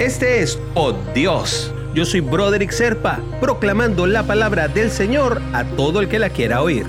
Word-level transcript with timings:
Este 0.00 0.40
es 0.40 0.58
Oh 0.74 0.94
Dios. 1.14 1.70
Yo 1.94 2.06
soy 2.06 2.20
Broderick 2.20 2.70
Serpa, 2.70 3.20
proclamando 3.38 4.06
la 4.06 4.22
palabra 4.22 4.66
del 4.66 4.90
Señor 4.90 5.42
a 5.52 5.62
todo 5.62 6.00
el 6.00 6.08
que 6.08 6.18
la 6.18 6.30
quiera 6.30 6.62
oír. 6.62 6.86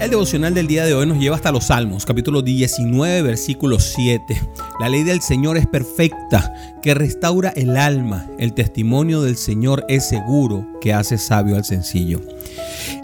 El 0.00 0.08
devocional 0.08 0.54
del 0.54 0.66
día 0.66 0.86
de 0.86 0.94
hoy 0.94 1.06
nos 1.06 1.18
lleva 1.18 1.36
hasta 1.36 1.52
los 1.52 1.66
Salmos, 1.66 2.06
capítulo 2.06 2.40
19, 2.40 3.20
versículo 3.20 3.78
7. 3.78 4.40
La 4.80 4.88
ley 4.88 5.02
del 5.02 5.20
Señor 5.20 5.58
es 5.58 5.66
perfecta, 5.66 6.80
que 6.82 6.94
restaura 6.94 7.50
el 7.50 7.76
alma. 7.76 8.26
El 8.38 8.54
testimonio 8.54 9.20
del 9.20 9.36
Señor 9.36 9.84
es 9.88 10.08
seguro, 10.08 10.66
que 10.80 10.94
hace 10.94 11.18
sabio 11.18 11.56
al 11.56 11.64
sencillo. 11.66 12.22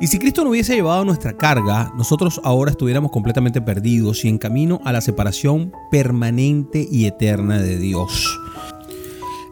Y 0.01 0.07
si 0.07 0.19
Cristo 0.19 0.45
no 0.45 0.51
hubiese 0.51 0.77
llevado 0.77 1.05
nuestra 1.05 1.37
carga, 1.37 1.93
nosotros 1.95 2.41
ahora 2.43 2.71
estuviéramos 2.71 3.11
completamente 3.11 3.61
perdidos 3.61 4.25
y 4.25 4.29
en 4.29 4.39
camino 4.39 4.81
a 4.87 4.93
la 4.93 5.03
separación 5.03 5.73
permanente 5.91 6.89
y 6.91 7.05
eterna 7.05 7.61
de 7.61 7.77
Dios. 7.77 8.42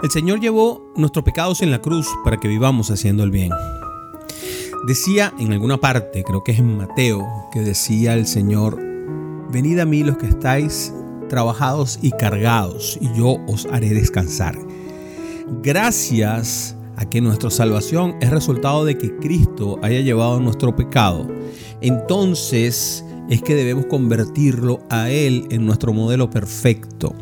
El 0.02 0.10
Señor 0.10 0.40
llevó 0.40 0.90
nuestros 0.96 1.26
pecados 1.26 1.60
en 1.60 1.70
la 1.70 1.82
cruz 1.82 2.08
para 2.24 2.40
que 2.40 2.48
vivamos 2.48 2.90
haciendo 2.90 3.22
el 3.22 3.30
bien. 3.30 3.50
Decía 4.86 5.34
en 5.38 5.52
alguna 5.52 5.76
parte, 5.76 6.24
creo 6.24 6.42
que 6.42 6.52
es 6.52 6.58
en 6.58 6.78
Mateo, 6.78 7.28
que 7.52 7.60
decía 7.60 8.14
el 8.14 8.26
Señor, 8.26 8.80
venid 9.50 9.78
a 9.78 9.84
mí 9.84 10.02
los 10.02 10.16
que 10.16 10.28
estáis 10.28 10.94
trabajados 11.28 11.98
y 12.00 12.12
cargados, 12.12 12.98
y 12.98 13.12
yo 13.12 13.36
os 13.46 13.66
haré 13.66 13.90
descansar. 13.90 14.58
Gracias 15.62 16.74
a 16.96 17.04
que 17.04 17.20
nuestra 17.20 17.50
salvación 17.50 18.16
es 18.22 18.30
resultado 18.30 18.86
de 18.86 18.96
que 18.96 19.14
Cristo 19.18 19.78
haya 19.82 20.00
llevado 20.00 20.40
nuestro 20.40 20.74
pecado, 20.74 21.28
entonces 21.82 23.04
es 23.28 23.42
que 23.42 23.54
debemos 23.54 23.84
convertirlo 23.84 24.80
a 24.88 25.10
Él 25.10 25.46
en 25.50 25.66
nuestro 25.66 25.92
modelo 25.92 26.30
perfecto. 26.30 27.14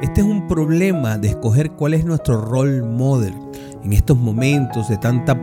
Este 0.00 0.20
es 0.20 0.26
un 0.26 0.46
problema 0.48 1.18
de 1.18 1.28
escoger 1.28 1.72
cuál 1.72 1.94
es 1.94 2.04
nuestro 2.04 2.40
role 2.40 2.82
model 2.82 3.34
en 3.84 3.92
estos 3.92 4.16
momentos 4.16 4.88
de 4.88 4.96
tanta 4.96 5.34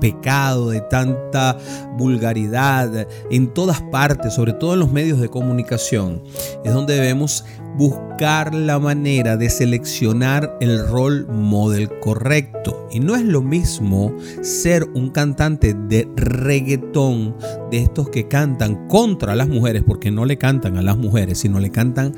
pecado, 0.00 0.70
de 0.70 0.80
tanta 0.82 1.56
vulgaridad 1.96 3.06
en 3.30 3.52
todas 3.52 3.80
partes, 3.80 4.34
sobre 4.34 4.52
todo 4.52 4.74
en 4.74 4.80
los 4.80 4.92
medios 4.92 5.20
de 5.20 5.28
comunicación, 5.28 6.22
es 6.64 6.72
donde 6.72 6.94
debemos 6.94 7.44
buscar 7.76 8.54
la 8.54 8.78
manera 8.78 9.36
de 9.36 9.48
seleccionar 9.48 10.56
el 10.60 10.86
rol 10.86 11.26
model 11.28 11.88
correcto. 12.00 12.88
Y 12.90 13.00
no 13.00 13.14
es 13.16 13.22
lo 13.22 13.40
mismo 13.40 14.12
ser 14.42 14.84
un 14.94 15.10
cantante 15.10 15.74
de 15.74 16.08
reggaetón, 16.16 17.36
de 17.70 17.78
estos 17.78 18.10
que 18.10 18.28
cantan 18.28 18.86
contra 18.88 19.34
las 19.34 19.48
mujeres, 19.48 19.82
porque 19.86 20.10
no 20.10 20.24
le 20.24 20.36
cantan 20.36 20.76
a 20.76 20.82
las 20.82 20.98
mujeres, 20.98 21.38
sino 21.38 21.58
le 21.58 21.70
cantan 21.70 22.14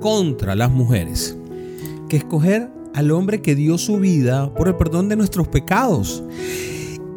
contra 0.00 0.54
las 0.54 0.70
mujeres, 0.70 1.36
que 2.08 2.16
escoger 2.16 2.70
al 2.94 3.10
hombre 3.10 3.42
que 3.42 3.54
dio 3.54 3.78
su 3.78 3.98
vida 3.98 4.52
por 4.54 4.68
el 4.68 4.76
perdón 4.76 5.08
de 5.08 5.16
nuestros 5.16 5.48
pecados. 5.48 6.22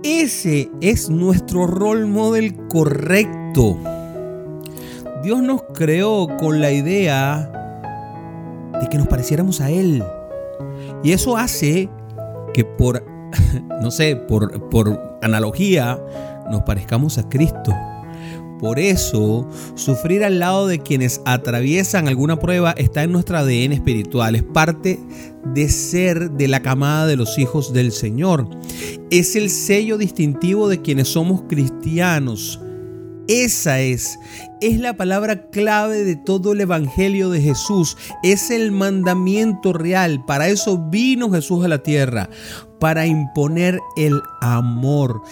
Ese 0.04 0.70
es 0.82 1.10
nuestro 1.10 1.68
rol 1.68 2.08
model 2.08 2.56
correcto. 2.68 3.78
Dios 5.24 5.42
nos 5.42 5.62
creó 5.74 6.28
con 6.40 6.60
la 6.60 6.72
idea 6.72 7.52
de 8.82 8.90
que 8.90 8.98
nos 8.98 9.08
pareciéramos 9.08 9.62
a 9.62 9.70
Él. 9.70 10.04
Y 11.04 11.12
eso 11.12 11.38
hace 11.38 11.90
que 12.54 12.66
por, 12.66 13.04
no 13.82 13.92
sé, 13.92 14.16
por, 14.16 14.70
por 14.70 15.20
analogía, 15.22 16.00
nos 16.50 16.64
parezcamos 16.64 17.18
a 17.18 17.30
Cristo. 17.30 17.74
Por 18.62 18.78
eso, 18.78 19.50
sufrir 19.74 20.24
al 20.24 20.38
lado 20.38 20.68
de 20.68 20.80
quienes 20.80 21.20
atraviesan 21.26 22.08
alguna 22.08 22.38
prueba 22.38 22.76
está 22.78 23.02
en 23.02 23.12
nuestro 23.12 23.40
ADN 23.40 23.72
espiritual, 23.72 24.36
es 24.36 24.44
parte 24.44 25.00
de 25.44 25.68
ser 25.68 26.30
de 26.30 26.48
la 26.48 26.62
camada 26.62 27.08
de 27.08 27.16
los 27.16 27.40
hijos 27.40 27.74
del 27.74 27.92
Señor. 27.92 28.48
Es 29.10 29.36
el 29.36 29.50
sello 29.50 29.98
distintivo 29.98 30.70
de 30.70 30.80
quienes 30.80 31.08
somos 31.08 31.42
cristianos. 31.50 32.62
Esa 33.28 33.80
es, 33.80 34.20
es 34.62 34.80
la 34.80 34.96
palabra 34.96 35.50
clave 35.50 36.04
de 36.04 36.16
todo 36.16 36.54
el 36.54 36.62
Evangelio 36.62 37.32
de 37.32 37.42
Jesús. 37.42 37.98
Es 38.22 38.52
el 38.52 38.72
mandamiento 38.72 39.74
real. 39.74 40.24
Para 40.26 40.50
eso 40.50 40.78
vino 40.78 41.32
Jesús 41.32 41.66
a 41.66 41.68
la 41.68 41.82
tierra, 41.82 42.30
para 42.80 43.08
imponer 43.08 43.80
el 43.98 44.22
amor. 44.42 45.24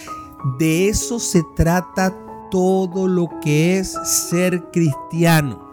De 0.58 0.88
eso 0.88 1.20
se 1.20 1.42
trata 1.54 2.16
todo 2.50 3.08
lo 3.08 3.28
que 3.40 3.78
es 3.78 3.96
ser 4.04 4.62
cristiano. 4.70 5.68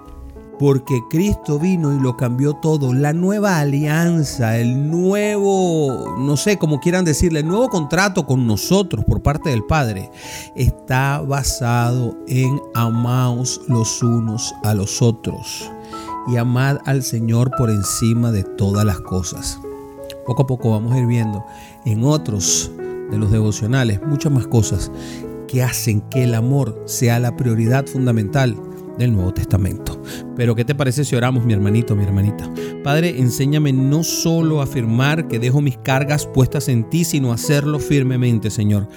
Porque 0.59 0.99
Cristo 1.11 1.59
vino 1.59 1.93
y 1.93 1.99
lo 1.99 2.17
cambió 2.17 2.53
todo. 2.53 2.91
La 2.91 3.13
nueva 3.13 3.59
alianza, 3.59 4.57
el 4.57 4.89
nuevo, 4.89 6.15
no 6.17 6.35
sé 6.35 6.57
cómo 6.57 6.79
quieran 6.79 7.05
decirle, 7.05 7.41
el 7.41 7.47
nuevo 7.47 7.69
contrato 7.69 8.25
con 8.25 8.47
nosotros 8.47 9.05
por 9.05 9.21
parte 9.21 9.51
del 9.51 9.63
Padre 9.65 10.09
está 10.55 11.21
basado 11.21 12.17
en 12.27 12.59
amaos 12.73 13.61
los 13.67 14.01
unos 14.01 14.55
a 14.63 14.73
los 14.73 15.03
otros 15.03 15.69
y 16.27 16.37
amad 16.37 16.77
al 16.85 17.03
Señor 17.03 17.51
por 17.57 17.69
encima 17.69 18.31
de 18.31 18.43
todas 18.43 18.83
las 18.83 18.99
cosas. 18.99 19.59
Poco 20.25 20.43
a 20.43 20.47
poco 20.47 20.71
vamos 20.71 20.91
a 20.93 20.99
ir 20.99 21.05
viendo 21.05 21.45
en 21.85 22.03
otros 22.03 22.71
de 23.09 23.17
los 23.17 23.31
devocionales 23.31 24.01
muchas 24.05 24.31
más 24.31 24.45
cosas 24.47 24.91
que 25.47 25.63
hacen 25.63 26.01
que 26.01 26.23
el 26.23 26.35
amor 26.35 26.83
sea 26.85 27.19
la 27.19 27.35
prioridad 27.35 27.85
fundamental 27.85 28.55
del 28.97 29.13
Nuevo 29.13 29.33
Testamento. 29.33 30.01
Pero 30.35 30.55
¿qué 30.55 30.65
te 30.65 30.75
parece 30.75 31.05
si 31.05 31.15
oramos, 31.15 31.45
mi 31.45 31.53
hermanito, 31.53 31.95
mi 31.95 32.03
hermanita? 32.03 32.49
Padre, 32.83 33.19
enséñame 33.19 33.73
no 33.73 34.03
solo 34.03 34.59
a 34.59 34.63
afirmar 34.63 35.27
que 35.27 35.39
dejo 35.39 35.61
mis 35.61 35.77
cargas 35.77 36.25
puestas 36.25 36.67
en 36.67 36.89
ti, 36.89 37.03
sino 37.03 37.31
a 37.31 37.35
hacerlo 37.35 37.79
firmemente, 37.79 38.49
Señor. 38.49 38.87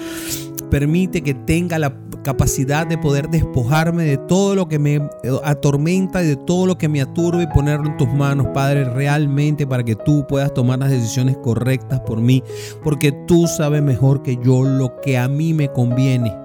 Permite 0.71 1.23
que 1.23 1.35
tenga 1.35 1.79
la 1.79 1.93
capacidad 2.23 2.87
de 2.87 2.99
poder 2.99 3.29
despojarme 3.29 4.05
de 4.05 4.19
todo 4.19 4.55
lo 4.55 4.69
que 4.69 4.79
me 4.79 5.09
atormenta 5.43 6.23
y 6.23 6.29
de 6.29 6.37
todo 6.37 6.67
lo 6.67 6.79
que 6.79 6.89
me 6.89 7.01
aturbe 7.01 7.45
y 7.45 7.47
ponerlo 7.47 7.87
en 7.87 7.97
tus 7.97 8.09
manos, 8.09 8.49
Padre, 8.55 8.85
realmente 8.85 9.67
para 9.67 9.83
que 9.83 9.97
tú 9.97 10.27
puedas 10.29 10.55
tomar 10.55 10.79
las 10.79 10.91
decisiones 10.91 11.37
correctas 11.39 12.01
por 12.01 12.21
mí, 12.21 12.43
porque 12.85 13.13
tú 13.27 13.47
sabes 13.47 13.83
mejor 13.83 14.23
que 14.23 14.37
yo 14.37 14.63
lo 14.63 15.01
que 15.01 15.17
a 15.19 15.29
mí 15.29 15.55
me 15.55 15.69
conviene. 15.69 16.37